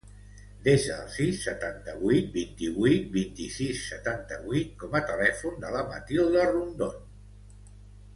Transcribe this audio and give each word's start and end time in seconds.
Desa 0.67 0.93
el 0.99 1.09
sis, 1.15 1.41
setanta-vuit, 1.47 2.31
vint-i-vuit, 2.37 3.05
vint-i-sis, 3.17 3.83
setanta-vuit 3.91 4.71
com 4.85 4.97
a 5.01 5.03
telèfon 5.11 5.61
de 5.67 5.71
la 5.77 5.85
Matilda 5.93 6.47
Rondon. 6.53 6.97